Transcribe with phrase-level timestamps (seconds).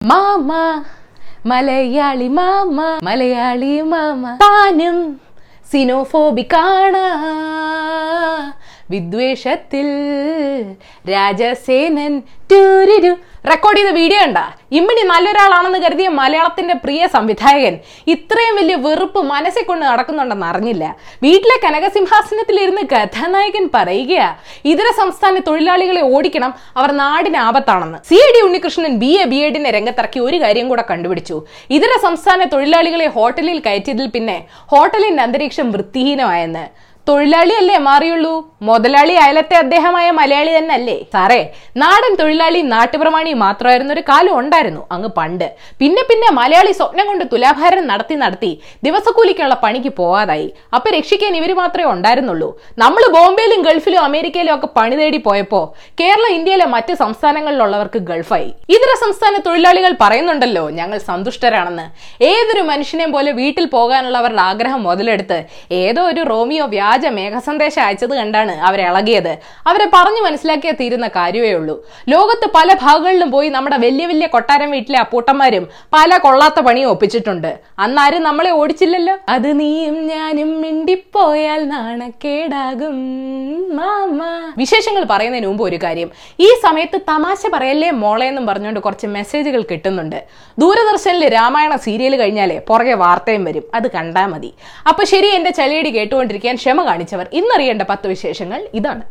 [0.00, 0.50] Mama
[1.50, 4.22] Malayali mama Malayali മാമ.
[4.42, 4.96] താനും
[5.70, 7.02] സിനോഫോബിക്കാണ്.
[8.90, 9.88] വിദ്വേഷത്തിൽ.
[11.10, 12.22] രാജസേനൻ
[12.52, 13.16] ടൂരിരു.
[13.48, 14.42] റെക്കോർഡ് ചെയ്ത വീഡിയോ ഉണ്ടാ
[14.72, 20.96] ഇമ്മിണി നല്ലൊരാളാണെന്ന് കരുതിയ മലയാളത്തിന്റെ പ്രിയ സംവിധായകൻ ഇത്രയും വലിയ വെറുപ്പ് മനസ്സിൽ കൊണ്ട് നടക്കുന്നുണ്ടെന്ന് അറിഞ്ഞില്ല.
[21.22, 24.28] വീട്ടിലെ കനകസിംഹാസനത്തിൽ ഇരുന്ന് കഥാനായകൻ പറയുകയാ
[24.64, 26.54] ഇതര സംസ്ഥാന തൊഴിലാളികളെ ഓടിക്കണം.
[26.76, 27.98] അവർ നാടിന് ആപത്താണെന്ന്.
[28.08, 31.42] C D Unnikrishnan B A B എഡിനെ രംഗത്തിറക്കി ഒരു കാര്യം കൂടെ കണ്ടുപിടിച്ചു.
[31.70, 36.89] ഇതര സംസ്ഥാന തൊഴിലാളികളെ ഹോട്ടലിൽ കയറ്റിയതിൽ പിന്നെ ഹോട്ടലിന്റെ അന്തരീക്ഷം വൃത്തിഹീനമായെന്ന്.
[37.10, 38.32] തൊഴിലാളിയല്ലേ മാറിയുള്ളൂ?
[38.68, 41.38] മുതലാളി അയലത്തെ അദ്ദേഹമായ മലയാളി തന്നെ അല്ലേ സാറേ
[41.82, 45.46] നാടൻ തൊഴിലാളി നാട്ടുപ്രമാണി മാത്രമായിരുന്ന ഒരു കാലം ഉണ്ടായിരുന്നു അങ്ങ് പണ്ട്.
[45.80, 48.50] പിന്നെ പിന്നെ മലയാളി സ്വപ്നം കൊണ്ട് തുലാഭാരം നടത്തി നടത്തി
[48.86, 50.48] ദിവസക്കൂലിക്കുള്ള പണിക്ക് പോവാതായി.
[50.76, 52.50] അപ്പൊ രക്ഷിക്കാൻ ഇവർ മാത്രമേ ഉണ്ടായിരുന്നുള്ളൂ.
[52.82, 55.62] നമ്മൾ ബോംബെയിലും ഗൾഫിലും അമേരിക്കയിലും ഒക്കെ പണി തേടി പോയപ്പോ
[56.02, 58.50] കേരള ഇന്ത്യയിലെ മറ്റ് സംസ്ഥാനങ്ങളിലുള്ളവർക്ക് ഗൾഫായി.
[58.76, 61.86] ഇതര സംസ്ഥാന തൊഴിലാളികൾ പറയുന്നുണ്ടല്ലോ ഞങ്ങൾ സന്തുഷ്ടരാണെന്ന്.
[62.32, 65.40] ഏതൊരു മനുഷ്യനെയും പോലെ വീട്ടിൽ പോകാനുള്ളവരുടെ ആഗ്രഹം മുതലെടുത്ത്
[65.82, 69.38] ഏതോ ഒരു റോമിയോ വ്യാജ മേഘസന്ദേശം അയച്ചത് കണ്ടാണ് അവരെ ഇളകിയത്.
[69.66, 71.86] അവരെ പറഞ്ഞു മനസ്സിലാക്കിയേ തീരുന്ന കാര്യമേ ഉള്ളൂ.
[72.08, 77.58] ലോകത്ത് പല ഭാഗങ്ങളിലും പോയി നമ്മുടെ വലിയ വലിയ കൊട്ടാരം വീട്ടിലെ അപ്പൂട്ടന്മാരും പല കൊള്ളാത്ത പണിയും ഒപ്പിച്ചിട്ടുണ്ട്.
[77.78, 79.16] അന്നാരും നമ്മളെ ഓടിച്ചില്ലല്ലോ?
[79.28, 82.98] അത് നീയും ഞാനും മിണ്ടിപ്പോയാൽ നാണക്കേടാകും
[84.56, 86.10] വിശേഷങ്ങൾ പറയുന്നതിന് മുമ്പ് ഒരു കാര്യം.
[86.40, 90.24] ഈ സമയത്ത് തമാശ പറയല്ലേ മോളെ എന്നും പറഞ്ഞുകൊണ്ട് കുറച്ച് മെസ്സേജുകൾ കിട്ടുന്നുണ്ട്.
[90.58, 93.64] ദൂരദർശനിൽ രാമായണ സീരിയൽ കഴിഞ്ഞാലേ പുറകെ വാർത്തയും വരും.
[93.74, 94.54] അത് കണ്ടാൽ മതി.
[94.88, 99.02] അപ്പൊ ശരി എന്റെ ചളിയടി കേട്ടുകൊണ്ടിരിക്കാൻ ക്ഷമ കാണിച്ചവർ ഇന്നറിയേണ്ട പത്ത് വിശേഷങ്ങൾ ഇതാണ്.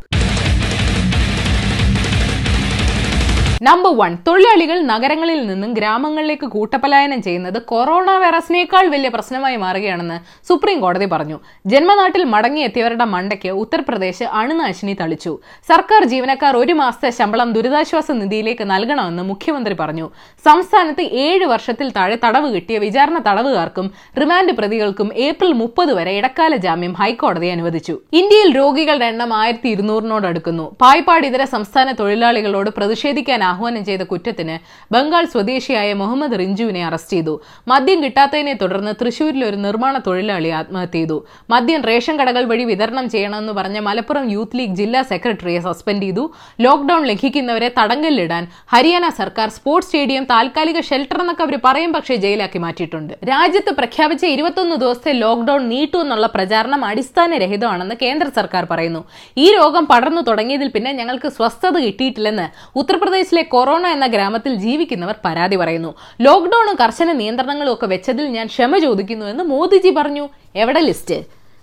[3.66, 10.16] നമ്പർ വൺ തൊഴിലാളികൾ നഗരങ്ങളിൽ നിന്നും ഗ്രാമങ്ങളിലേക്ക് കൂട്ടപലായനം ചെയ്യുന്നത് കൊറോണ വൈറസിനേക്കാൾ വലിയ പ്രശ്നമായി മാറുകയാണെന്ന്
[10.48, 11.36] സുപ്രീം കോടതി പറഞ്ഞു.
[11.72, 15.32] ജന്മനാട്ടിൽ മടങ്ങിയെത്തിയവരുടെ മണ്ടയ്ക്ക് ഉത്തർപ്രദേശ് അണുനാശിനി തളിച്ചു.
[15.70, 20.06] സർക്കാർ ജീവനക്കാർ ഒരു മാസത്തെ ശമ്പളം ദുരിതാശ്വാസ നിധിയിലേക്ക് നൽകണമെന്ന് മുഖ്യമന്ത്രി പറഞ്ഞു.
[20.44, 23.86] സംസ്ഥാനത്ത് ഏഴ് വർഷത്തിൽ താഴെ തടവ് കിട്ടിയ വിചാരണ തടവുകാർക്കും
[24.22, 27.96] റിമാൻഡ് പ്രതികൾക്കും ഏപ്രിൽ മുപ്പത് വരെ ഇടക്കാല ജാമ്യം ഹൈക്കോടതി അനുവദിച്ചു.
[28.22, 30.66] ഇന്ത്യയിൽ രോഗികളുടെ എണ്ണം ആയിരത്തി ഇരുന്നൂറിനോട് അടുക്കുന്നു.
[30.84, 34.56] പായ്പാട് ഇതര സംസ്ഥാന തൊഴിലാളികളോട് പ്രതിഷേധിക്കാൻ ആഹ്വാനം ചെയ്ത കുറ്റത്തിന്
[34.94, 37.34] ബംഗാൾ സ്വദേശിയായ മുഹമ്മദ് റിഞ്ചുവിനെ അറസ്റ്റ് ചെയ്തു.
[37.72, 41.16] മദ്യം കിട്ടാത്തതിനെ തുടർന്ന് തൃശൂരിലെ ഒരു നിർമ്മാണ തൊഴിലാളി ആത്മഹത്യ ചെയ്തു.
[41.52, 46.24] മദ്യം റേഷൻ കടകൾ വഴി വിതരണം ചെയ്യണമെന്ന് പറഞ്ഞ മലപ്പുറം യൂത്ത് ലീഗ് ജില്ലാ സെക്രട്ടറിയെ സസ്പെൻഡ് ചെയ്തു.
[46.66, 48.44] ലോക്ഡൌൺ ലംഘിക്കുന്നവരെ തടങ്കലിലിടാൻ
[48.74, 53.12] ഹരിയാന സർക്കാർ സ്പോർട്സ് സ്റ്റേഡിയം താൽക്കാലിക ഷെൽട്ടർ എന്നൊക്കെ അവർ പറയും പക്ഷേ ജയിലാക്കി മാറ്റിയിട്ടുണ്ട്.
[53.32, 59.02] രാജ്യത്ത് പ്രഖ്യാപിച്ച ഇരുപത്തൊന്ന് ദിവസത്തെ ലോക്ഡൌൺ നീട്ടു എന്നുള്ള പ്രചാരണം അടിസ്ഥാനരഹിതമാണെന്ന് കേന്ദ്ര സർക്കാർ പറയുന്നു.
[59.44, 62.46] ഈ രോഗം പടർന്നു തുടങ്ങിയതിൽ പിന്നെ ഞങ്ങൾക്ക് സ്വസ്ഥത കിട്ടിയിട്ടില്ലെന്ന്
[62.80, 65.94] ഉത്തർപ്രദേശിലെ കൊറോണ എന്ന ഗ്രാമത്തിൽ ജീവിക്കുന്നവർ പരാതി പറയുന്നു.
[66.20, 70.28] ലോക്ഡൌണും കർശന നിയന്ത്രണങ്ങളും ഒക്കെ വെച്ചതിൽ ഞാൻ ക്ഷമ ചോദിക്കുന്നു എന്ന് മോദിജി പറഞ്ഞു.
[70.56, 71.14] എവിടെ ലിസ്റ്റ്?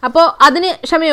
[0.03, 1.03] അപ്പോ അതിന് ക്ഷമ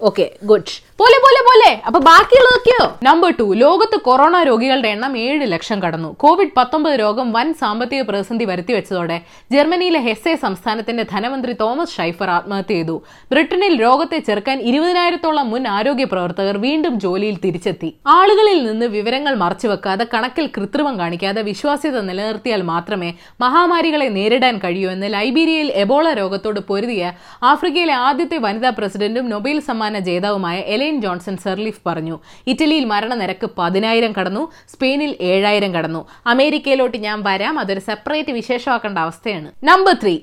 [0.00, 1.68] ഓക്കെ ഗുഡ് പോലെ പോലെ പോലെ.
[1.86, 6.10] അപ്പൊ ബാക്കിയുള്ളതൊക്കെയോ നമ്പർ ടു ലോകത്ത് കൊറോണ രോഗികളുടെ എണ്ണം ഏഴ് ലക്ഷം കടന്നു.
[6.22, 9.16] കോവിഡ് പത്തൊമ്പത് രോഗം വൻ സാമ്പത്തിക പ്രതിസന്ധി വരുത്തിവെച്ചതോടെ
[9.54, 12.96] ജർമ്മനിയിലെ ഹെസ്സെ സംസ്ഥാനത്തിന്റെ ധനമന്ത്രി തോമസ് ഷൈഫർ ആത്മഹത്യ ചെയ്തു.
[13.32, 17.90] ബ്രിട്ടനിൽ രോഗത്തെ ചെറുക്കാൻ ഇരുപതിനായിരത്തോളം മുൻ ആരോഗ്യ പ്രവർത്തകർ വീണ്ടും ജോലിയിൽ തിരിച്ചെത്തി.
[18.18, 23.10] ആളുകളിൽ നിന്ന് വിവരങ്ങൾ മറച്ചുവെക്കാതെ കണക്കിൽ കൃത്രിമം കാണിക്കാതെ വിശ്വാസ്യത നിലനിർത്തിയാൽ മാത്രമേ
[23.44, 27.12] മഹാമാരികളെ നേരിടാൻ കഴിയൂ എന്ന് ലൈബീരിയയിൽ എബോള രോഗത്തോട് പൊരുതിയ
[27.52, 29.60] ആഫ്രിക്കയിലെ ആദ്യത്തെ വനിതാ പ്രസിഡന്റും നൊബേൽ
[29.92, 36.08] ജേതാവുമായ എലൈൻ ജോൺസൺ സെർലിഫ് പറഞ്ഞു ഇറ്റലിയിൽ മരണനിരക്ക് പതിനായിരം കടന്നു സ്പെയിനിൽ ഏഴായിരം കടന്നു.
[36.26, 39.50] അമേരിക്കയിലോട്ട് ഞാൻ വരാം അതൊരു സെപ്പറേറ്റ് വിശേഷമാക്കേണ്ട അവസ്ഥയാണ്.
[39.64, 40.18] നമ്പർ ത്രീ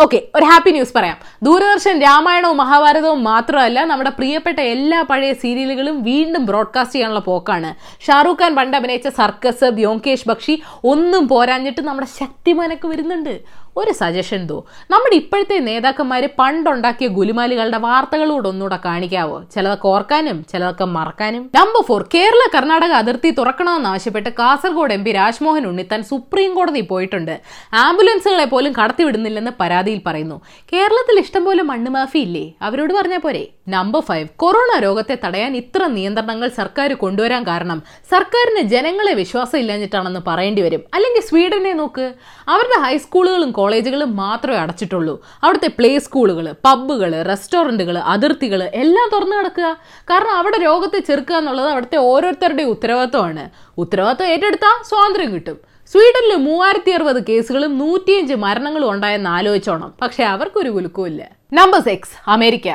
[0.00, 1.16] ഓക്കെ ഒരു ഹാപ്പി ന്യൂസ് പറയാം.
[1.42, 7.74] ദൂരദർശൻ രാമായണവും മഹാഭാരതവും മാത്രമല്ല നമ്മുടെ പ്രിയപ്പെട്ട എല്ലാ പഴയ സീരിയലുകളും വീണ്ടും ബ്രോഡ്കാസ്റ്റ് ചെയ്യാനുള്ള പോക്കാണ്.
[8.06, 13.65] ഷാറൂഖ് ഖാൻ പണ്ട് അഭിനയിച്ച സർക്കസ് ബ്യോങ്കേഷ് ബക്ഷി ഒന്നും പോരാഞ്ഞിട്ട് നമ്മുടെ ശക്തിമാനൊക്കെ വരുന്നുണ്ട്.
[13.76, 14.64] ഒരു സജഷൻ തോ.
[14.90, 19.42] നമ്മുടെ ഇപ്പോഴത്തെ നേതാക്കന്മാർ പണ്ടുണ്ടാക്കിയ ഗുലിമാലുകളുടെ വാർത്തകളോട് ഒന്നുകൂടെ കാണിക്കാവോ?
[19.54, 21.50] ചിലതൊക്കെ ഓർക്കാനും ചിലതൊക്കെ മറക്കാനും.
[21.54, 27.40] നമ്പർ ഫോർ കേരള കർണാടക അതിർത്തി തുറക്കണമെന്ന് ആവശ്യപ്പെട്ട് Kasaragod M P Rajmohan Unnithan supreme കോടതി പോയിട്ടുണ്ട്.
[27.74, 30.40] ആംബുലൻസുകളെ പോലും കടത്തിവിടുന്നില്ലെന്ന് പരാതിയിൽ പറയുന്നു.
[30.72, 32.52] കേരളത്തിൽ ഇഷ്ടംപോലെ മണ്ണ് മാഫി ഇല്ലേ?
[32.62, 33.48] അവരോട് പറഞ്ഞാൽ പോരെ.
[33.68, 40.62] നമ്പർ ഫൈവ് കൊറോണ രോഗത്തെ തടയാൻ ഇത്ര നിയന്ത്രണങ്ങൾ സർക്കാർ കൊണ്ടുവരാൻ കാരണം സർക്കാരിന് ജനങ്ങളെ വിശ്വാസം ഇല്ലാഞ്ഞിട്ടാണെന്ന് പറയേണ്ടി
[40.62, 40.82] വരും.
[40.94, 42.14] അല്ലെങ്കിൽ സ്വീഡനെ നോക്ക്.
[42.48, 45.14] അവരുടെ ഹൈസ്കൂളുകളും കോളേജുകളും മാത്രമേ അടച്ചിട്ടുള്ളൂ.
[45.42, 49.76] അവിടുത്തെ പ്ലേ സ്കൂളുകൾ പബ്ബുകൾ റെസ്റ്റോറന്റുകൾ അതിർത്തികൾ എല്ലാം തുറന്നു കിടക്കുക.
[50.10, 53.50] കാരണം അവിടെ രോഗത്തെ ചെറുക്കുക എന്നുള്ളത് അവിടുത്തെ ഓരോരുത്തരുടെയും ഉത്തരവാദിത്വമാണ്.
[53.78, 55.58] ഉത്തരവാദിത്വം ഏറ്റെടുത്താൽ സ്വാതന്ത്ര്യം കിട്ടും.
[55.92, 59.94] സ്വീഡനിൽ മൂവായിരത്തി അറുപത് കേസുകളും നൂറ്റിയഞ്ച് മരണങ്ങളും ഉണ്ടായെന്ന് ആലോചിച്ചോണം.
[60.02, 62.68] പക്ഷെ അവർക്കൊരു കുലുക്കുമില്ല നമ്പർ സിക്സ് അമേരിക്ക.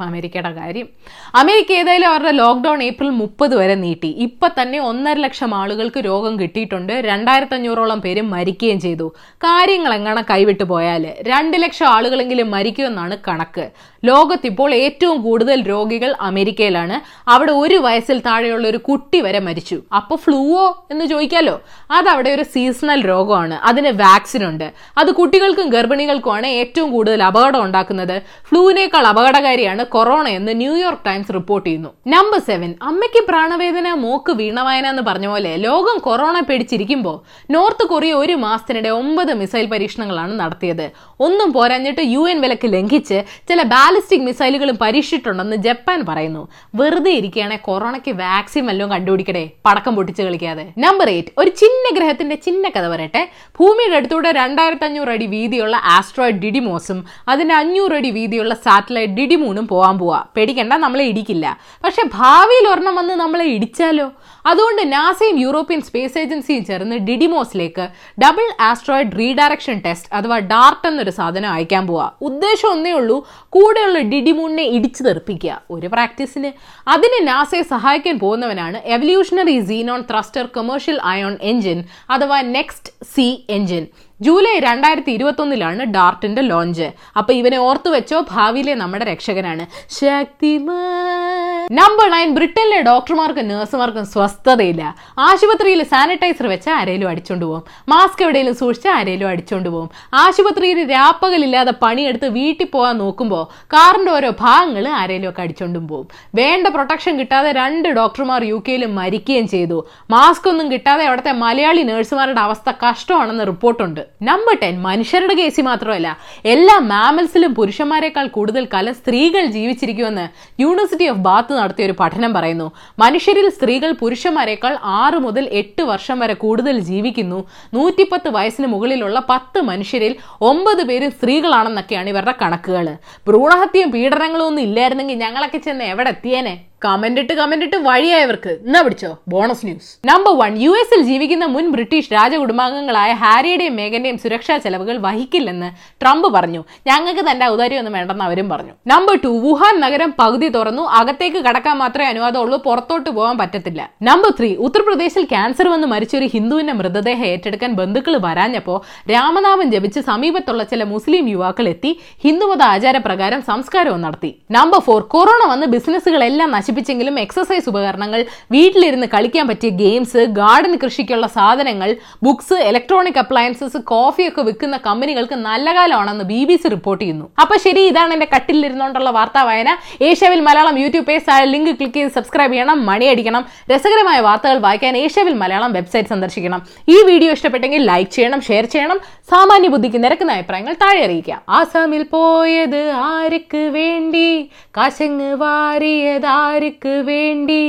[0.00, 0.88] അമേരിക്കയുടെ കാര്യം.
[1.34, 4.08] അമേരിക്ക ഏതായാലും അവരുടെ ലോക്ക്ഡൌൺ ഏപ്രിൽ മുപ്പത് വരെ നീട്ടി.
[4.08, 6.92] ഇപ്പൊ തന്നെ ഒന്നര ലക്ഷം ആളുകൾക്ക് രോഗം കിട്ടിയിട്ടുണ്ട്.
[6.92, 9.12] രണ്ടായിരത്തി അഞ്ഞൂറോളം പേര് മരിക്കുകയും ചെയ്തു.
[9.36, 13.70] കാര്യങ്ങൾ എങ്ങനെ കൈവിട്ടു പോയാൽ രണ്ട് ലക്ഷം ആളുകളെങ്കിലും മരിക്കുമെന്നാണ് കണക്ക്.
[14.04, 17.30] ലോകത്തിപ്പോൾ ഏറ്റവും കൂടുതൽ രോഗികൾ അമേരിക്കയിലാണ്.
[17.30, 19.82] അവിടെ ഒരു വയസ്സിൽ താഴെയുള്ള ഒരു കുട്ടി വരെ മരിച്ചു.
[19.96, 21.62] അപ്പോൾ ഫ്ലൂവോ എന്ന് ചോദിക്കാലോ?
[21.90, 23.54] അതവിടെ ഒരു സീസണൽ രോഗമാണ്.
[23.54, 24.72] അതിന് വാക്സിൻ ഉണ്ട്.
[24.98, 28.22] അത് കുട്ടികൾക്കും ഗർഭിണികൾക്കുമാണ് ഏറ്റവും കൂടുതൽ അപകടം ഉണ്ടാക്കുന്നത്.
[28.48, 31.88] ഫ്ലൂവിനേക്കാൾ അപകടകാരിയാണ് കൊറോണ എന്ന് ന്യൂയോർക്ക് ടൈംസ് റിപ്പോർട്ട് ചെയ്യുന്നു.
[32.06, 37.16] നമ്പർ സെവൻ അമ്മയ്ക്ക് പ്രാണവേദന മോക്ക് വീണവായന എന്ന് പറഞ്ഞ പോലെ ലോകം കൊറോണ പിടിച്ചിരിക്കുമ്പോൾ
[37.50, 40.90] നോർത്ത് കൊറിയ ഒരു മാസത്തിനിടെ ഒമ്പത് മിസൈൽ പരീക്ഷണങ്ങളാണ് നടത്തിയത്.
[41.20, 46.48] ഒന്നും പോരാഞ്ഞിട്ട് യു എൻ വിലക്ക് ലംഘിച്ച് ചില ബാലിസ്റ്റിക് മിസൈലുകളും പരീക്ഷിച്ചിട്ടുണ്ടെന്ന് ജപ്പാൻ പറയുന്നു.
[46.74, 50.72] വെറുതെ ഇരിക്കുകയാണെങ്കിൽ കൊറോണയ്ക്ക് വാക്സിൻ വല്ലതും കണ്ടുപിടിക്കടേ പടക്കം പൊട്ടിച്ച് കളിക്കാതെ.
[50.78, 53.28] നമ്പർ എയ്റ്റ് ഒരു ചിന്ന ഗ്രഹത്തിന്റെ ചിന്ന കഥ പറയട്ടെ.
[53.60, 59.96] ഭൂമിയുടെ അടുത്തൂടെ രണ്ടായിരത്തി അഞ്ഞൂറ് അടി വീതിയുള്ള ആസ്ട്രോയിഡ് ഡിഡിമോസും അതിന്റെ അഞ്ഞൂറ് അടി വീതിയുള്ള സാറ്റലൈറ്റ് ഡിഡിമൂണും പോവാൻ
[60.02, 60.20] പോവാ.
[60.36, 61.46] പേടിക്കണ്ട നമ്മളെ ഇടിക്കില്ല.
[61.84, 64.08] പക്ഷെ ഭാവിയിൽ ഒരെണ്ണം വന്ന് നമ്മളെ ഇടിച്ചാലോ?
[64.50, 67.84] അതുകൊണ്ട് നാസയും യൂറോപ്യൻ സ്പേസ് ഏജൻസിയും ചേർന്ന് ഡിഡിമോസിലേക്ക്
[68.22, 72.06] ഡബിൾ ആസ്ട്രോയിഡ് റീഡയറക്ഷൻ ടെസ്റ്റ് അഥവാ ഡാർട്ട് എന്നൊരു സാധനം അയക്കാൻ പോവാ.
[72.28, 73.18] ഉദ്ദേശം ഒന്നേ ഉള്ളൂ
[73.56, 75.60] കൂടെയുള്ള ഡിഡിമൂണിനെ ഇടിച്ചു തെറിപ്പിക്കുക.
[75.70, 76.50] ഒരു പ്രാക്ടീസിന്.
[76.94, 81.80] അതിന് നാസയെ സഹായിക്കാൻ പോകുന്നവനാണ് evolutionary xenon thruster commercial ion engine
[82.10, 83.86] അഥവാ നെക്സ്റ്റ് സി എഞ്ചിൻ
[84.24, 86.88] ജൂലൈ രണ്ടായിരത്തി ഇരുപത്തൊന്നിലാണ് ഡാർട്ടിന്റെ ലോഞ്ച്.
[87.18, 89.64] അപ്പൊ ഇവനെ ഓർത്തു വെച്ചോ ഭാവിയിലെ നമ്മുടെ രക്ഷകനാണ്
[89.98, 91.66] ശക്തിമാൻ.
[91.78, 94.82] നമ്പർ നയൻ ബ്രിട്ടനിലെ ഡോക്ടർമാർക്കും നഴ്സുമാർക്കും സ്വസ്ഥതയില്ല.
[95.28, 99.88] ആശുപത്രിയിൽ സാനിറ്റൈസർ വെച്ച് ആരേലും അടിച്ചോണ്ട് പോകും മാസ്ക് എവിടെയെങ്കിലും സൂക്ഷിച്ച ആരേലും അടിച്ചോണ്ട് പോകും
[100.24, 106.08] ആശുപത്രിയിൽ രാപ്പകലില്ലാതെ പണിയെടുത്ത് വീട്ടിൽ പോകാൻ നോക്കുമ്പോൾ കാറിന്റെ ഓരോ ഭാഗങ്ങൾ ആരേലും ഒക്കെ അടിച്ചോണ്ടും പോകും
[106.40, 109.80] വേണ്ട പ്രൊട്ടക്ഷൻ കിട്ടാതെ രണ്ട് ഡോക്ടർമാർ യു കെയിൽ മരിക്കുകയും ചെയ്തു.
[110.16, 114.02] മാസ്ക് ഒന്നും കിട്ടാതെ അവിടുത്തെ മലയാളി നഴ്സുമാരുടെ അവസ്ഥ കഷ്ടമാണെന്ന് റിപ്പോർട്ടുണ്ട്.
[114.20, 116.08] നമ്പർ ടെൻ മനുഷ്യരുടെ കേസിൽ മാത്രമല്ല
[116.52, 120.26] എല്ലാ മാമൽസിലും പുരുഷന്മാരെക്കാൾ കൂടുതൽ കാലം സ്ത്രീകൾ ജീവിച്ചിരിക്കുമെന്ന്
[120.62, 122.68] യൂണിവേഴ്സിറ്റി ഓഫ് ബാത്ത് നടത്തിയ ഒരു പഠനം പറയുന്നു.
[122.98, 127.40] മനുഷ്യരിൽ സ്ത്രീകൾ പുരുഷന്മാരെക്കാൾ ആറ് മുതൽ എട്ട് വർഷം വരെ കൂടുതൽ ജീവിക്കുന്നു.
[127.74, 130.14] നൂറ്റിപ്പത്ത് വയസ്സിന് മുകളിലുള്ള പത്ത് മനുഷ്യരിൽ
[130.50, 132.88] ഒമ്പത് പേര് സ്ത്രീകളാണെന്നൊക്കെയാണ് ഇവരുടെ കണക്കുകൾ
[133.28, 136.54] ഭ്രൂണഹത്യയും പീഡനങ്ങളും ഒന്നും ഇല്ലായിരുന്നെങ്കിൽ ഞങ്ങളൊക്കെ ചെന്ന് എവിടെ എത്തിയേനെ?
[136.84, 139.10] കമന്റ് ഇട്ട് കമന്റ് ഇട്ട് വഴിയായവർക്ക് എന്നാ പിടിച്ചോ?
[139.28, 145.68] Bonus news number one U എസിൽ ജീവിക്കുന്ന മുൻ ബ്രിട്ടീഷ് രാജകുടുംബാംഗങ്ങളായ ഹാരിയുടെയും മേഗന്റെയും സുരക്ഷാ ചെലവുകൾ വഹിക്കില്ലെന്ന്
[146.02, 146.64] ട്രംപ് പറഞ്ഞു.
[146.86, 148.72] ഞങ്ങൾക്ക് തന്റെ ഔദാര്യമൊന്നും വേണ്ടെന്ന് അവരും പറഞ്ഞു.
[148.86, 150.82] നമ്പർ ടു വുഹാൻ നഗരം പകുതി തുറന്നു.
[150.82, 152.58] അകത്തേക്ക് കടക്കാൻ മാത്രമേ അനുവാദമുള്ളൂ.
[152.66, 153.90] പുറത്തോട്ട് പോകാൻ പറ്റത്തില്ല.
[154.02, 158.76] നമ്പർ ത്രീ ഉത്തർപ്രദേശിൽ ക്യാൻസർ വന്ന് മരിച്ച ഒരു ഹിന്ദുവിന്റെ മൃതദേഹം ഏറ്റെടുക്കാൻ ബന്ധുക്കൾ വരാഞ്ഞപ്പോ
[159.10, 161.90] രാമനാമം ജപിച്ച് സമീപത്തുള്ള ചില മുസ്ലിം യുവാക്കൾ എത്തി
[162.24, 164.30] ഹിന്ദുമത ആചാരപ്രകാരം സംസ്കാരവും നടത്തി.
[164.50, 168.20] നമ്പർ ഫോർ കൊറോണ വന്ന് ബിസിനസ്സുകളെല്ലാം നശിപ്പിച്ചെങ്കിലും എക്സസൈസ് ഉപകരണങ്ങൾ
[168.54, 171.90] വീട്ടിലിരുന്ന് കളിക്കാൻ പറ്റിയ ഗെയിംസ് ഗാർഡൻ കൃഷിക്കുള്ള സാധനങ്ങൾ
[172.26, 177.26] ബുക്സ് ഇലക്ട്രോണിക് അപ്ലയൻസസ് കോഫിയൊക്കെ വിൽക്കുന്ന കമ്പനികൾക്ക് നല്ല കാലമാണെന്ന് ബി ബി സി റിപ്പോർട്ട് ചെയ്യുന്നു.
[177.42, 179.72] അപ്പൊ ശരി ഇതാണ് എന്റെ കട്ടിലിരുന്നോണ്ടുള്ള വാർത്താ വായന.
[180.08, 185.36] ഏഷ്യാവിൽ മലയാളം യൂട്യൂബ് പേജ് ആയ ലിങ്ക് ക്ലിക്ക് ചെയ്ത് സബ്സ്ക്രൈബ് ചെയ്യണം മണിയടിക്കണം രസകരമായ വാർത്തകൾ വായിക്കാൻ ഏഷ്യാവിൽ
[185.42, 186.62] മലയാളം വെബ്സൈറ്റ് സന്ദർശിക്കണം.
[186.94, 189.00] ഈ വീഡിയോ ഇഷ്ടപ്പെട്ടെങ്കിൽ ലൈക്ക് ചെയ്യണം ഷെയർ ചെയ്യണം
[189.34, 192.82] സാമാന്യ ബുദ്ധിക്ക് നിരക്കുന്ന അഭിപ്രായങ്ങൾ താഴെ അറിയിക്കാം ആസാമിൽ പോയത്
[193.12, 194.28] ആർക്ക് വേണ്ടി?
[194.76, 196.26] കാശങ്ങ് വാരിയത്
[196.62, 197.62] ആർക്ക് വേണ്ടി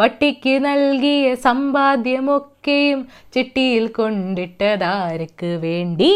[0.00, 3.00] വട്ടിക്ക് നൽകിയ സമ്പാദ്യമൊക്കെയും
[3.34, 6.12] ചിട്ടിയിൽ കൊണ്ടിട്ടതാർക്ക് വേണ്ടി.